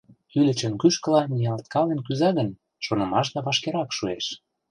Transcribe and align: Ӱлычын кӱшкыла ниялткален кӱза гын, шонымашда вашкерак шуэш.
Ӱлычын 0.39 0.73
кӱшкыла 0.81 1.21
ниялткален 1.33 1.99
кӱза 2.05 2.29
гын, 2.37 2.49
шонымашда 2.85 3.39
вашкерак 3.45 3.89
шуэш. 3.97 4.25